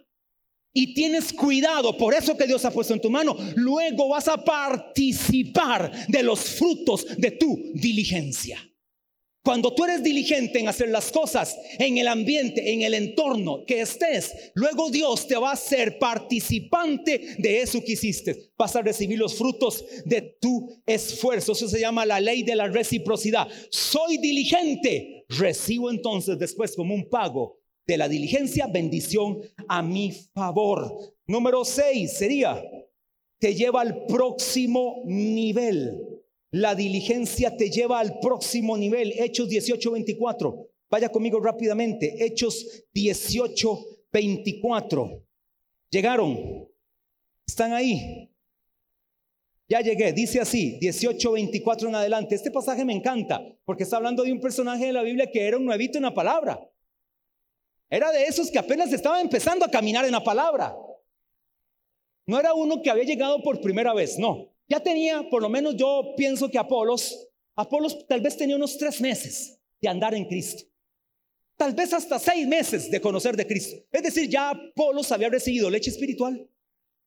[0.73, 4.45] y tienes cuidado por eso que Dios ha puesto en tu mano, luego vas a
[4.45, 8.61] participar de los frutos de tu diligencia.
[9.49, 13.81] Cuando tú eres diligente en hacer las cosas en el ambiente, en el entorno que
[13.81, 18.51] estés, luego Dios te va a hacer participante de eso que hiciste.
[18.59, 21.53] Vas a recibir los frutos de tu esfuerzo.
[21.53, 23.49] Eso se llama la ley de la reciprocidad.
[23.71, 25.25] Soy diligente.
[25.31, 30.93] Recibo entonces después como un pago de la diligencia bendición a mi favor.
[31.27, 32.63] Número 6 sería,
[33.39, 36.08] te lleva al próximo nivel.
[36.51, 39.13] La diligencia te lleva al próximo nivel.
[39.19, 40.69] Hechos 18, 24.
[40.91, 42.25] Vaya conmigo rápidamente.
[42.25, 43.79] Hechos 18,
[44.11, 45.23] 24.
[45.91, 46.69] Llegaron.
[47.47, 48.31] Están ahí.
[49.69, 50.13] Ya llegué.
[50.13, 52.35] Dice así, 18, 24 en adelante.
[52.35, 55.59] Este pasaje me encanta porque está hablando de un personaje de la Biblia que era
[55.59, 56.59] un nuevito en la palabra.
[57.91, 60.75] Era de esos que apenas estaba empezando a caminar en la palabra.
[62.27, 64.51] No era uno que había llegado por primera vez, no.
[64.69, 69.01] Ya tenía, por lo menos yo pienso que Apolos, Apolos tal vez tenía unos tres
[69.01, 70.65] meses de andar en Cristo.
[71.57, 73.77] Tal vez hasta seis meses de conocer de Cristo.
[73.91, 76.49] Es decir, ya Apolos había recibido leche espiritual.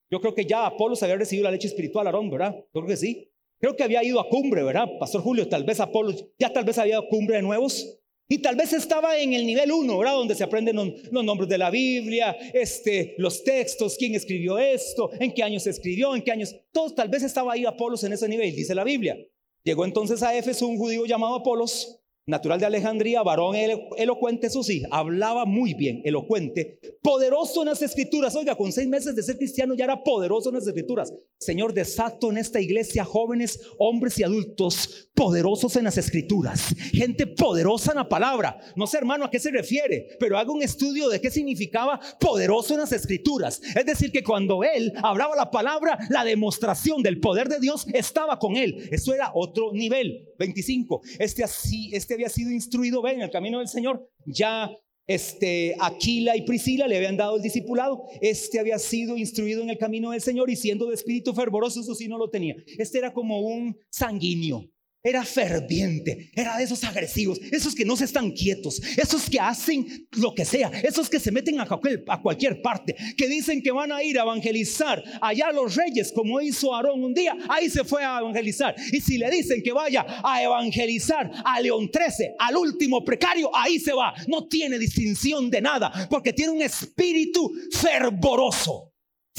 [0.10, 2.54] Yo creo que ya Apolos había recibido la leche espiritual, Aarón, ¿verdad?
[2.54, 3.32] Yo creo que sí.
[3.60, 4.88] Creo que había ido a cumbre, ¿verdad?
[5.00, 8.01] Pastor Julio, tal vez Apolos, ya tal vez había ido a cumbre de nuevos.
[8.32, 10.14] Y tal vez estaba en el nivel uno, ¿verdad?
[10.14, 10.78] Donde se aprenden
[11.12, 15.72] los nombres de la Biblia, este, los textos, quién escribió esto, en qué años se
[15.72, 16.56] escribió, en qué años.
[16.72, 19.18] Todos, tal vez estaba ahí Apolos en ese nivel, dice la Biblia.
[19.66, 22.01] Llegó entonces a Éfeso un judío llamado Apolos,
[22.32, 28.36] natural de Alejandría, varón elocuente, eso sí, hablaba muy bien, elocuente, poderoso en las escrituras.
[28.36, 31.14] Oiga, con seis meses de ser cristiano ya era poderoso en las escrituras.
[31.38, 37.92] Señor, desato en esta iglesia jóvenes, hombres y adultos poderosos en las escrituras, gente poderosa
[37.92, 38.58] en la palabra.
[38.76, 42.74] No sé, hermano, a qué se refiere, pero haga un estudio de qué significaba poderoso
[42.74, 43.62] en las escrituras.
[43.76, 48.40] Es decir, que cuando él hablaba la palabra, la demostración del poder de Dios estaba
[48.40, 48.88] con él.
[48.92, 50.30] Eso era otro nivel.
[50.42, 51.02] 25.
[51.20, 54.08] Este así, este había sido instruido, ven, en el camino del Señor.
[54.26, 54.70] Ya
[55.08, 58.06] este, Aquila y Priscila le habían dado el discipulado.
[58.22, 61.96] Este había sido instruido en el camino del Señor y siendo de espíritu fervoroso, eso
[61.96, 62.56] sí no lo tenía.
[62.78, 64.66] Este era como un sanguíneo.
[65.04, 70.08] Era ferviente, era de esos agresivos, esos que no se están quietos, esos que hacen
[70.12, 73.72] lo que sea, esos que se meten a cualquier, a cualquier parte, que dicen que
[73.72, 77.68] van a ir a evangelizar allá a los reyes, como hizo Aarón un día, ahí
[77.68, 78.76] se fue a evangelizar.
[78.92, 83.80] Y si le dicen que vaya a evangelizar a León 13, al último precario, ahí
[83.80, 84.14] se va.
[84.28, 88.91] No tiene distinción de nada, porque tiene un espíritu fervoroso.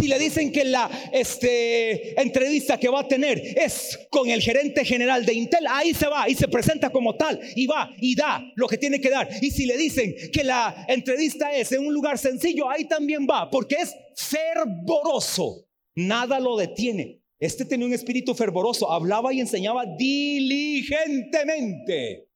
[0.02, 4.84] Si le dicen que la este, entrevista que va a tener es con el gerente
[4.84, 8.42] general de Intel, ahí se va y se presenta como tal y va y da
[8.56, 9.28] lo que tiene que dar.
[9.40, 13.48] Y si le dicen que la entrevista es en un lugar sencillo, ahí también va,
[13.48, 15.68] porque es fervoroso.
[15.94, 17.22] Nada lo detiene.
[17.38, 22.31] Este tenía un espíritu fervoroso, hablaba y enseñaba diligentemente.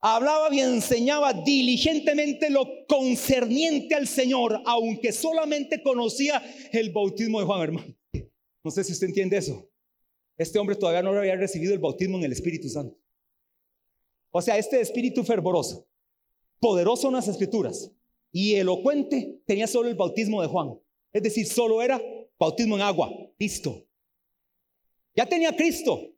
[0.00, 7.62] Hablaba y enseñaba diligentemente lo concerniente al Señor, aunque solamente conocía el bautismo de Juan,
[7.62, 7.94] hermano.
[8.62, 9.68] No sé si usted entiende eso.
[10.36, 12.96] Este hombre todavía no había recibido el bautismo en el Espíritu Santo.
[14.30, 15.88] O sea, este espíritu fervoroso,
[16.60, 17.90] poderoso en las escrituras
[18.30, 20.78] y elocuente, tenía solo el bautismo de Juan.
[21.12, 22.00] Es decir, solo era
[22.38, 23.10] bautismo en agua.
[23.38, 23.84] Listo.
[25.16, 26.14] Ya tenía Cristo.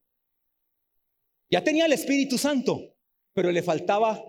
[1.48, 2.94] Ya tenía el Espíritu Santo,
[3.32, 4.22] pero le faltaba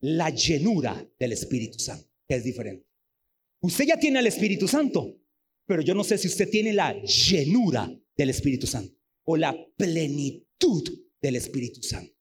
[0.00, 2.86] la llenura del Espíritu Santo, que es diferente.
[3.60, 5.16] Usted ya tiene el Espíritu Santo,
[5.66, 10.82] pero yo no sé si usted tiene la llenura del Espíritu Santo o la plenitud
[11.20, 12.12] del Espíritu Santo.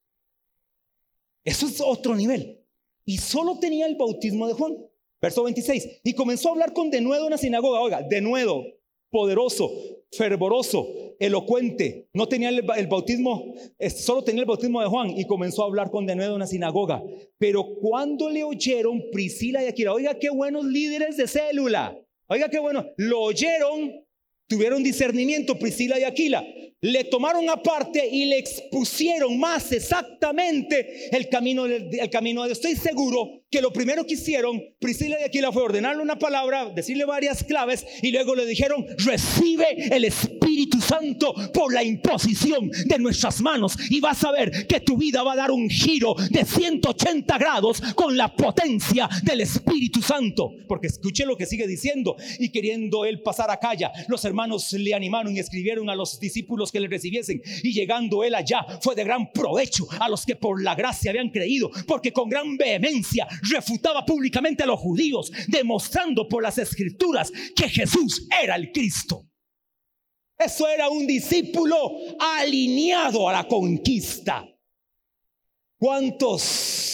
[1.43, 2.59] Eso es otro nivel.
[3.05, 4.77] Y solo tenía el bautismo de Juan.
[5.21, 6.01] Verso 26.
[6.03, 7.81] Y comenzó a hablar con denuedo en la sinagoga.
[7.81, 8.63] Oiga, denuedo,
[9.09, 9.71] poderoso,
[10.11, 12.07] fervoroso, elocuente.
[12.13, 13.53] No tenía el, bautismo,
[13.95, 17.03] solo tenía el bautismo de Juan y comenzó a hablar con denuedo en la sinagoga.
[17.37, 21.95] Pero cuando le oyeron Priscila y Aquila, oiga qué buenos líderes de célula,
[22.27, 24.05] oiga qué bueno, lo oyeron,
[24.47, 26.43] tuvieron discernimiento Priscila y Aquila
[26.81, 33.38] le tomaron aparte y le expusieron más exactamente el camino, el camino de Estoy seguro
[33.51, 37.85] que lo primero que hicieron, Priscila y Aquila, fue ordenarle una palabra, decirle varias claves
[38.01, 43.99] y luego le dijeron, recibe el Espíritu Santo por la imposición de nuestras manos y
[43.99, 48.15] vas a ver que tu vida va a dar un giro de 180 grados con
[48.15, 50.51] la potencia del Espíritu Santo.
[50.67, 54.93] Porque escuche lo que sigue diciendo y queriendo él pasar a calla, los hermanos le
[54.93, 57.41] animaron y escribieron a los discípulos que le recibiesen.
[57.63, 61.29] Y llegando él allá fue de gran provecho a los que por la gracia habían
[61.29, 67.69] creído, porque con gran vehemencia refutaba públicamente a los judíos, demostrando por las escrituras que
[67.69, 69.25] Jesús era el Cristo.
[70.37, 71.75] Eso era un discípulo
[72.19, 74.45] alineado a la conquista.
[75.77, 76.89] ¿Cuántos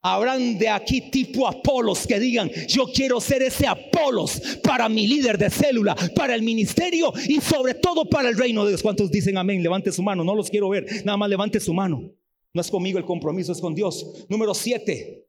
[0.00, 5.36] Habrán de aquí tipo Apolos que digan, yo quiero ser ese Apolos para mi líder
[5.36, 8.82] de célula, para el ministerio y sobre todo para el reino de Dios.
[8.82, 9.62] ¿Cuántos dicen amén?
[9.62, 12.12] Levante su mano, no los quiero ver, nada más levante su mano.
[12.54, 14.26] No es conmigo el compromiso, es con Dios.
[14.28, 15.28] Número siete,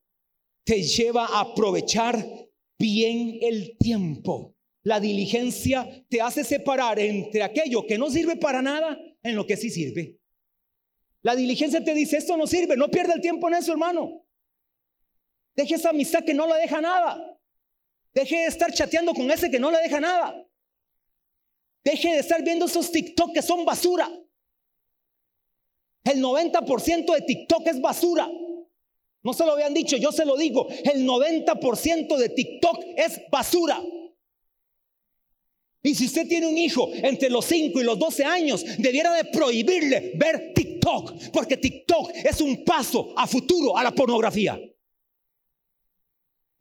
[0.63, 2.25] te lleva a aprovechar
[2.77, 4.55] bien el tiempo.
[4.83, 9.57] La diligencia te hace separar entre aquello que no sirve para nada en lo que
[9.57, 10.17] sí sirve.
[11.21, 14.25] La diligencia te dice, esto no sirve, no pierda el tiempo en eso, hermano.
[15.55, 17.37] Deje esa amistad que no la deja nada.
[18.13, 20.47] Deje de estar chateando con ese que no le deja nada.
[21.83, 24.09] Deje de estar viendo esos TikTok que son basura.
[26.03, 28.29] El 90% de TikTok es basura.
[29.21, 30.67] No se lo habían dicho, yo se lo digo.
[30.69, 33.81] El 90% de TikTok es basura.
[35.81, 39.25] Y si usted tiene un hijo entre los 5 y los 12 años, debiera de
[39.25, 44.59] prohibirle ver TikTok, porque TikTok es un paso a futuro a la pornografía.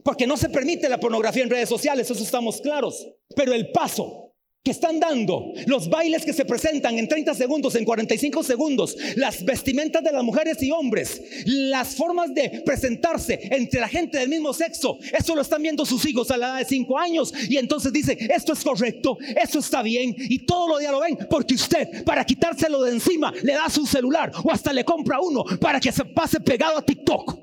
[0.05, 3.09] Porque no se permite la pornografía en redes sociales, eso estamos claros.
[3.35, 4.28] Pero el paso
[4.63, 9.45] que están dando, los bailes que se presentan en 30 segundos, en 45 segundos, las
[9.45, 14.53] vestimentas de las mujeres y hombres, las formas de presentarse entre la gente del mismo
[14.53, 17.93] sexo, eso lo están viendo sus hijos a la edad de 5 años y entonces
[17.93, 22.05] dice, esto es correcto, esto está bien y todo lo día lo ven porque usted
[22.05, 25.93] para quitárselo de encima le da su celular o hasta le compra uno para que
[25.93, 27.39] se pase pegado a TikTok.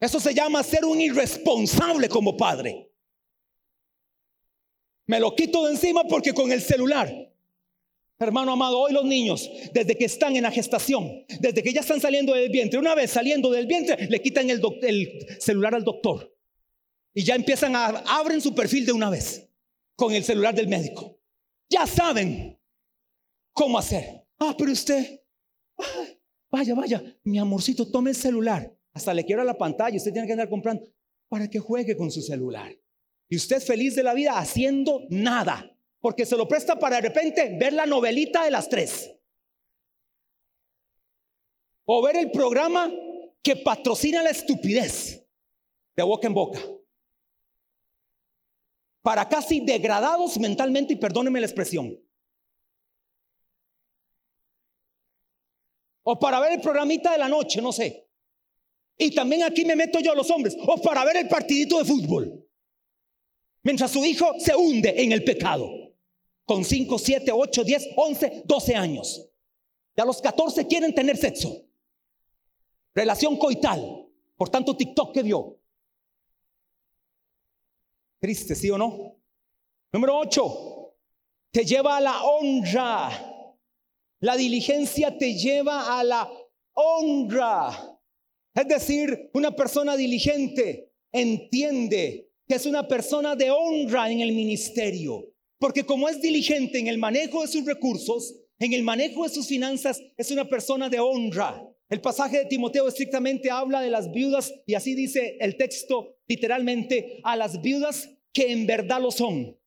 [0.00, 2.85] Eso se llama ser un irresponsable como padre.
[5.06, 7.32] Me lo quito de encima porque con el celular,
[8.18, 12.00] hermano amado, hoy los niños, desde que están en la gestación, desde que ya están
[12.00, 16.34] saliendo del vientre, una vez saliendo del vientre, le quitan el, el celular al doctor.
[17.14, 19.48] Y ya empiezan a, abren su perfil de una vez
[19.94, 21.18] con el celular del médico.
[21.70, 22.60] Ya saben
[23.52, 24.26] cómo hacer.
[24.38, 25.22] Ah, pero usted,
[26.50, 28.76] vaya, vaya, mi amorcito, tome el celular.
[28.92, 30.84] Hasta le quiero la pantalla, usted tiene que andar comprando
[31.28, 32.76] para que juegue con su celular.
[33.28, 37.56] Y usted feliz de la vida haciendo nada, porque se lo presta para de repente
[37.58, 39.10] ver la novelita de las tres.
[41.84, 42.90] O ver el programa
[43.42, 45.24] que patrocina la estupidez
[45.96, 46.60] de boca en boca.
[49.02, 51.98] Para casi degradados mentalmente, y perdóneme la expresión.
[56.02, 58.08] O para ver el programita de la noche, no sé.
[58.96, 61.84] Y también aquí me meto yo a los hombres, o para ver el partidito de
[61.84, 62.45] fútbol.
[63.66, 65.68] Mientras su hijo se hunde en el pecado.
[66.44, 69.28] Con 5, 7, 8, 10, 11, 12 años.
[69.96, 71.64] Y a los 14 quieren tener sexo.
[72.94, 74.06] Relación coital.
[74.36, 75.58] Por tanto, TikTok que vio.
[78.20, 79.16] Triste, ¿sí o no?
[79.90, 80.94] Número 8.
[81.50, 83.10] Te lleva a la honra.
[84.20, 86.30] La diligencia te lleva a la
[86.74, 87.98] honra.
[88.54, 95.32] Es decir, una persona diligente entiende que es una persona de honra en el ministerio.
[95.58, 99.48] Porque como es diligente en el manejo de sus recursos, en el manejo de sus
[99.48, 101.62] finanzas, es una persona de honra.
[101.88, 107.20] El pasaje de Timoteo estrictamente habla de las viudas y así dice el texto literalmente
[107.22, 109.58] a las viudas que en verdad lo son.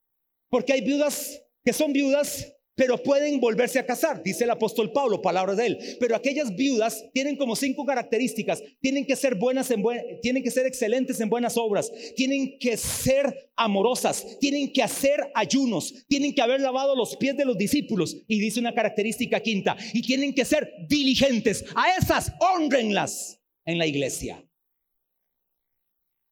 [0.50, 5.20] Porque hay viudas que son viudas pero pueden volverse a casar, dice el apóstol Pablo,
[5.20, 5.78] palabras de él.
[5.98, 8.62] Pero aquellas viudas tienen como cinco características.
[8.80, 9.82] Tienen que ser buenas en
[10.22, 16.06] tienen que ser excelentes en buenas obras, tienen que ser amorosas, tienen que hacer ayunos,
[16.08, 20.02] tienen que haber lavado los pies de los discípulos y dice una característica quinta, y
[20.02, 21.64] tienen que ser diligentes.
[21.74, 24.44] A esas honrenlas en la iglesia.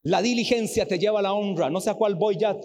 [0.03, 2.57] La diligencia te lleva a la honra, no sé a cuál voy ya,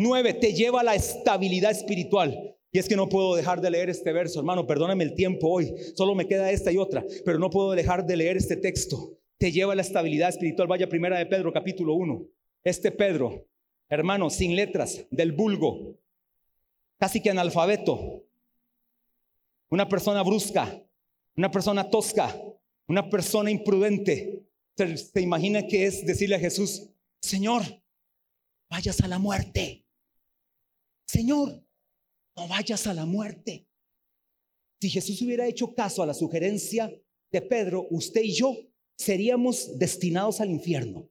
[0.00, 2.56] Nueve, te lleva a la estabilidad espiritual.
[2.70, 5.74] Y es que no puedo dejar de leer este verso, hermano, perdóname el tiempo hoy,
[5.96, 9.18] solo me queda esta y otra, pero no puedo dejar de leer este texto.
[9.38, 10.68] Te lleva a la estabilidad espiritual.
[10.68, 12.24] Vaya primera de Pedro, capítulo 1.
[12.62, 13.48] Este Pedro,
[13.88, 15.98] hermano, sin letras, del vulgo,
[16.98, 18.22] casi que analfabeto,
[19.68, 20.80] una persona brusca,
[21.36, 22.40] una persona tosca,
[22.86, 24.44] una persona imprudente.
[24.76, 26.88] Se imagina que es decirle a Jesús,
[27.20, 27.62] Señor,
[28.70, 29.86] vayas a la muerte.
[31.08, 31.64] Señor,
[32.36, 33.66] no vayas a la muerte.
[34.80, 36.92] Si Jesús hubiera hecho caso a la sugerencia
[37.32, 38.54] de Pedro, usted y yo
[38.96, 41.10] seríamos destinados al infierno.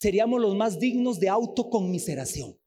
[0.00, 2.58] Seríamos los más dignos de autoconmiseración.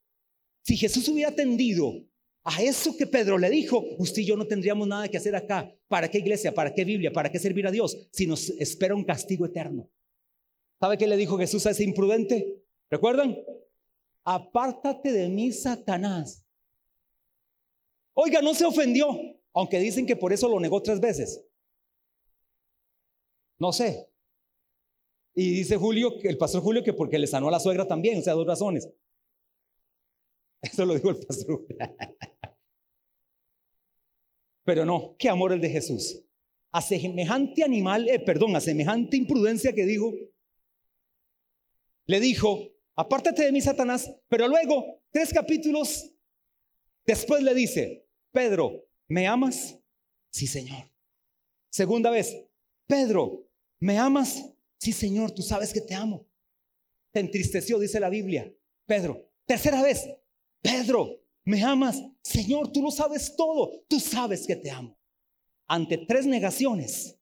[0.63, 2.05] Si Jesús hubiera atendido
[2.43, 5.73] a eso que Pedro le dijo, usted y yo no tendríamos nada que hacer acá.
[5.87, 6.53] ¿Para qué iglesia?
[6.53, 7.11] ¿Para qué Biblia?
[7.11, 8.09] ¿Para qué servir a Dios?
[8.11, 9.89] Si nos espera un castigo eterno.
[10.79, 12.63] ¿Sabe qué le dijo Jesús a ese imprudente?
[12.89, 13.37] ¿Recuerdan?
[14.27, 16.45] Apártate de mí, Satanás.
[18.13, 19.07] Oiga, no se ofendió,
[19.53, 21.45] aunque dicen que por eso lo negó tres veces.
[23.57, 24.11] No sé.
[25.33, 28.21] Y dice Julio, el pastor Julio, que porque le sanó a la suegra también, o
[28.21, 28.89] sea, dos razones.
[30.61, 31.65] Eso lo dijo el pastor.
[34.65, 36.21] Pero no, qué amor el de Jesús.
[36.73, 40.11] A semejante animal, eh, perdón, a semejante imprudencia que dijo,
[42.07, 44.11] le dijo, apártate de mí, Satanás.
[44.27, 46.11] Pero luego, tres capítulos
[47.05, 49.79] después le dice, Pedro, ¿me amas?
[50.29, 50.91] Sí, Señor.
[51.69, 52.35] Segunda vez,
[52.85, 53.47] Pedro,
[53.79, 54.43] ¿me amas?
[54.77, 56.27] Sí, Señor, tú sabes que te amo.
[57.11, 58.53] Te entristeció, dice la Biblia.
[58.85, 60.07] Pedro, tercera vez,
[60.61, 62.03] Pedro, ¿me amas?
[62.21, 64.97] Señor, tú lo sabes todo, tú sabes que te amo.
[65.67, 67.17] Ante tres negaciones,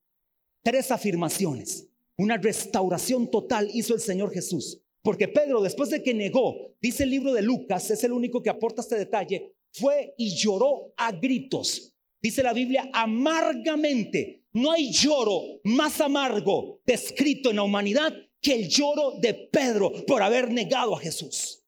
[0.62, 4.85] tres afirmaciones, una restauración total hizo el Señor Jesús.
[5.06, 8.50] Porque Pedro, después de que negó, dice el libro de Lucas, es el único que
[8.50, 11.94] aporta este detalle, fue y lloró a gritos.
[12.20, 14.42] Dice la Biblia amargamente.
[14.54, 20.24] No hay lloro más amargo descrito en la humanidad que el lloro de Pedro por
[20.24, 21.64] haber negado a Jesús.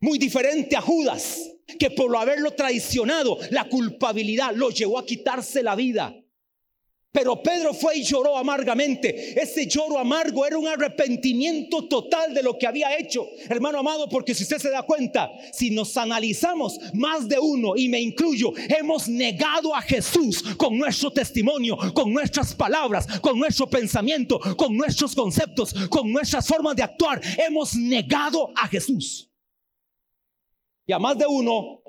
[0.00, 5.76] Muy diferente a Judas, que por haberlo traicionado, la culpabilidad lo llevó a quitarse la
[5.76, 6.16] vida.
[7.10, 9.40] Pero Pedro fue y lloró amargamente.
[9.40, 13.26] Ese lloro amargo era un arrepentimiento total de lo que había hecho.
[13.48, 17.88] Hermano amado, porque si usted se da cuenta, si nos analizamos más de uno, y
[17.88, 24.38] me incluyo, hemos negado a Jesús con nuestro testimonio, con nuestras palabras, con nuestro pensamiento,
[24.56, 27.22] con nuestros conceptos, con nuestras formas de actuar.
[27.38, 29.30] Hemos negado a Jesús.
[30.86, 31.80] Y a más de uno,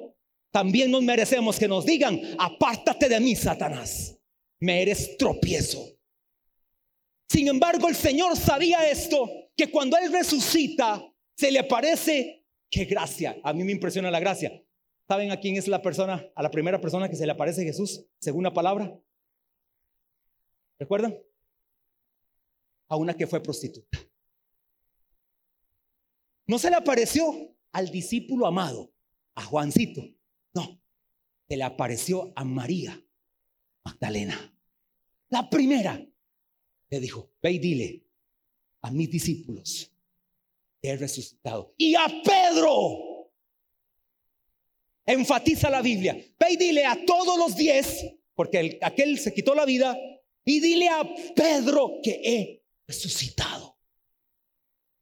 [0.49, 4.18] también nos merecemos que nos digan, apártate de mí, Satanás
[4.59, 5.85] me eres tropiezo.
[7.27, 11.03] Sin embargo, el Señor sabía esto, que cuando Él resucita,
[11.35, 14.63] se le aparece, qué gracia, a mí me impresiona la gracia.
[15.07, 18.05] ¿Saben a quién es la persona, a la primera persona que se le aparece Jesús,
[18.19, 18.99] según la palabra?
[20.77, 21.17] ¿Recuerdan?
[22.87, 23.99] A una que fue prostituta.
[26.47, 28.91] No se le apareció al discípulo amado,
[29.35, 30.01] a Juancito.
[30.53, 30.81] No,
[31.47, 32.99] se le apareció a María,
[33.90, 34.54] Magdalena.
[35.29, 36.00] La primera
[36.90, 38.04] le dijo, ve y dile
[38.81, 39.92] a mis discípulos,
[40.81, 41.73] he resucitado.
[41.77, 43.31] Y a Pedro,
[45.06, 49.65] enfatiza la Biblia, ve y dile a todos los diez, porque aquel se quitó la
[49.65, 49.98] vida,
[50.46, 51.04] y dile a
[51.35, 53.77] Pedro que he resucitado.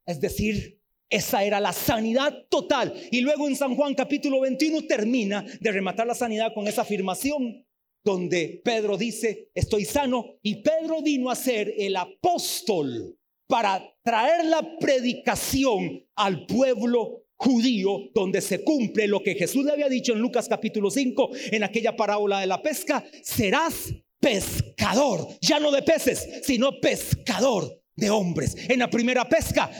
[0.04, 0.78] Es decir,
[1.10, 2.92] Esa era la sanidad total.
[3.10, 7.64] Y luego en San Juan capítulo 21 termina de rematar la sanidad con esa afirmación
[8.04, 10.38] donde Pedro dice, estoy sano.
[10.42, 18.40] Y Pedro vino a ser el apóstol para traer la predicación al pueblo judío donde
[18.40, 22.40] se cumple lo que Jesús le había dicho en Lucas capítulo 5 en aquella parábola
[22.40, 28.56] de la pesca, serás pescador, ya no de peces, sino pescador de hombres.
[28.68, 29.70] En la primera pesca,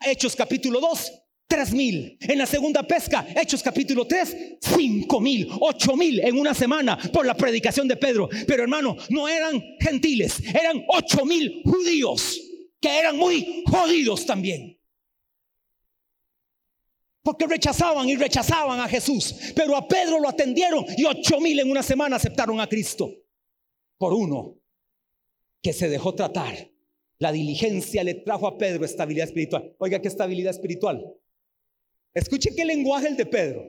[0.00, 1.12] Hechos capítulo 2,
[1.50, 2.16] tres mil.
[2.20, 7.26] En la segunda pesca, Hechos capítulo 3, cinco mil, ocho mil en una semana por
[7.26, 8.28] la predicación de Pedro.
[8.46, 12.40] Pero hermano, no eran gentiles, eran ocho mil judíos
[12.80, 14.78] que eran muy jodidos también.
[17.22, 19.34] Porque rechazaban y rechazaban a Jesús.
[19.54, 23.12] Pero a Pedro lo atendieron y ocho mil en una semana aceptaron a Cristo.
[23.98, 24.56] Por uno
[25.60, 26.70] que se dejó tratar.
[27.18, 29.74] La diligencia le trajo a Pedro estabilidad espiritual.
[29.78, 31.19] Oiga, ¿qué estabilidad espiritual?
[32.12, 33.64] Escuche qué lenguaje el de Pedro.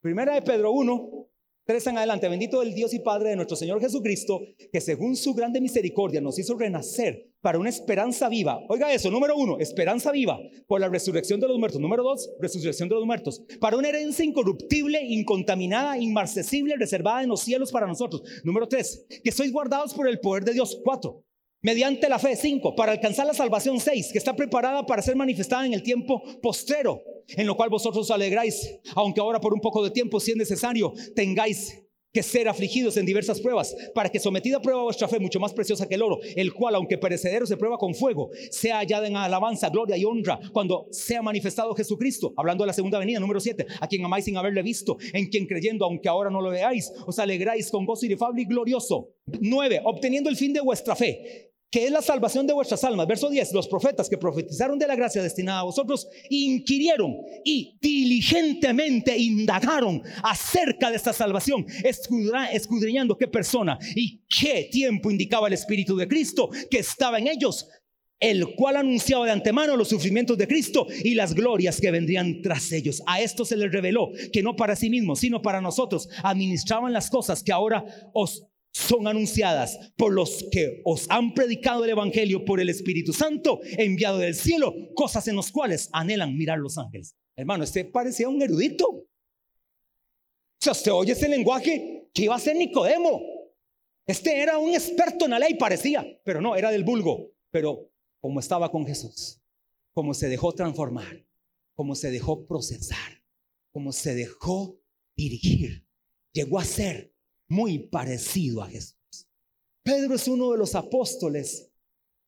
[0.00, 1.28] Primera de Pedro 1,
[1.68, 4.40] Tres en adelante, bendito el Dios y Padre de nuestro Señor Jesucristo,
[4.72, 8.58] que según su grande misericordia nos hizo renacer para una esperanza viva.
[8.70, 11.78] Oiga eso, número uno, esperanza viva por la resurrección de los muertos.
[11.78, 13.42] Número dos, resurrección de los muertos.
[13.60, 18.22] Para una herencia incorruptible, incontaminada, inmarcesible, reservada en los cielos para nosotros.
[18.44, 20.80] Número tres, que sois guardados por el poder de Dios.
[20.82, 21.22] Cuatro,
[21.62, 22.36] mediante la fe.
[22.36, 23.80] Cinco, para alcanzar la salvación.
[23.80, 27.02] Seis, que está preparada para ser manifestada en el tiempo postrero
[27.36, 30.36] en lo cual vosotros os alegráis, aunque ahora por un poco de tiempo, si es
[30.36, 35.18] necesario, tengáis que ser afligidos en diversas pruebas, para que sometida a prueba vuestra fe,
[35.18, 38.78] mucho más preciosa que el oro, el cual, aunque perecedero se prueba con fuego, sea
[38.78, 43.20] hallada en alabanza, gloria y honra, cuando sea manifestado Jesucristo, hablando de la segunda venida,
[43.20, 46.50] número 7, a quien amáis sin haberle visto, en quien creyendo, aunque ahora no lo
[46.50, 49.10] veáis, os alegráis con gozo inefable y glorioso.
[49.40, 53.06] 9, obteniendo el fin de vuestra fe que es la salvación de vuestras almas.
[53.06, 59.16] Verso 10, los profetas que profetizaron de la gracia destinada a vosotros, inquirieron y diligentemente
[59.16, 61.66] indagaron acerca de esta salvación,
[62.52, 67.68] escudriñando qué persona y qué tiempo indicaba el Espíritu de Cristo que estaba en ellos,
[68.20, 72.72] el cual anunciaba de antemano los sufrimientos de Cristo y las glorias que vendrían tras
[72.72, 73.02] ellos.
[73.06, 77.10] A esto se les reveló que no para sí mismos, sino para nosotros administraban las
[77.10, 78.47] cosas que ahora os
[78.78, 84.18] son anunciadas por los que os han predicado el Evangelio por el Espíritu Santo enviado
[84.18, 87.16] del cielo, cosas en las cuales anhelan mirar los ángeles.
[87.34, 88.86] Hermano, este parecía un erudito.
[88.88, 93.20] O usted oye ese lenguaje que iba a ser Nicodemo.
[94.06, 97.32] Este era un experto en la ley, parecía, pero no, era del vulgo.
[97.50, 99.40] Pero como estaba con Jesús,
[99.92, 101.26] como se dejó transformar,
[101.74, 103.24] como se dejó procesar,
[103.72, 104.80] como se dejó
[105.16, 105.84] dirigir,
[106.32, 107.12] llegó a ser
[107.48, 108.94] muy parecido a Jesús.
[109.82, 111.70] Pedro es uno de los apóstoles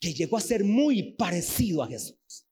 [0.00, 2.46] que llegó a ser muy parecido a Jesús.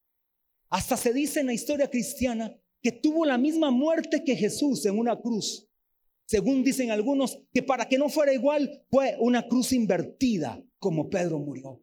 [0.68, 4.98] Hasta se dice en la historia cristiana que tuvo la misma muerte que Jesús en
[4.98, 5.66] una cruz.
[6.26, 11.38] Según dicen algunos, que para que no fuera igual fue una cruz invertida como Pedro
[11.38, 11.82] murió.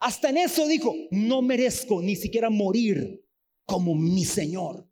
[0.00, 3.24] Hasta en eso dijo, no merezco ni siquiera morir
[3.64, 4.88] como mi Señor,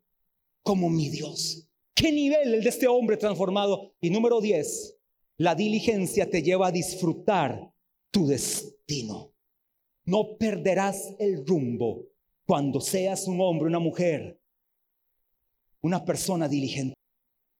[0.63, 1.67] como mi Dios.
[1.93, 3.93] ¿Qué nivel el de este hombre transformado?
[3.99, 4.94] Y número 10,
[5.37, 7.71] la diligencia te lleva a disfrutar
[8.11, 9.33] tu destino.
[10.05, 12.05] No perderás el rumbo
[12.45, 14.39] cuando seas un hombre, una mujer,
[15.81, 16.95] una persona diligente.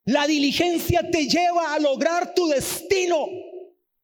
[0.05, 3.27] La diligencia te lleva a lograr tu destino.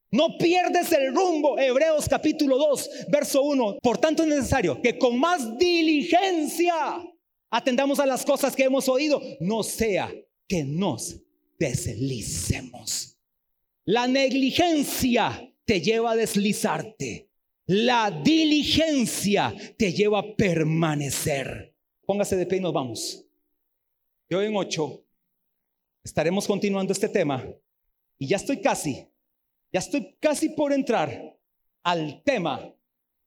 [0.10, 1.58] No pierdes el rumbo.
[1.58, 3.78] Hebreos capítulo 2, verso 1.
[3.82, 6.74] Por tanto es necesario que con más diligencia
[7.52, 10.12] atendamos a las cosas que hemos oído, no sea
[10.48, 11.22] que nos
[11.60, 13.21] deslicemos.
[13.86, 17.30] La negligencia te lleva a deslizarte.
[17.66, 21.76] La diligencia te lleva a permanecer.
[22.06, 23.26] Póngase de pie y nos vamos.
[24.30, 25.04] Hoy en ocho
[26.04, 27.46] estaremos continuando este tema
[28.18, 29.08] y ya estoy casi,
[29.74, 31.38] ya estoy casi por entrar
[31.84, 32.74] al tema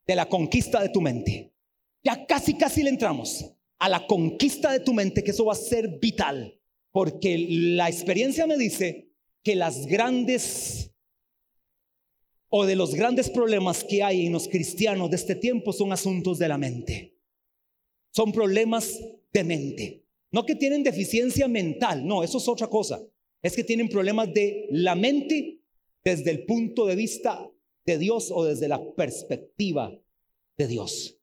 [0.07, 1.53] de la conquista de tu mente.
[2.03, 3.45] Ya casi, casi le entramos
[3.79, 6.59] a la conquista de tu mente, que eso va a ser vital,
[6.91, 9.14] porque la experiencia me dice
[9.45, 10.90] que las grandes
[12.49, 16.38] o de los grandes problemas que hay en los cristianos de este tiempo son asuntos
[16.38, 17.18] de la mente.
[18.11, 18.99] Son problemas
[19.32, 20.07] de mente.
[20.30, 23.05] No que tienen deficiencia mental, no, eso es otra cosa.
[23.42, 25.61] Es que tienen problemas de la mente
[26.03, 27.51] desde el punto de vista
[27.84, 29.92] de Dios o desde la perspectiva
[30.57, 31.14] de Dios.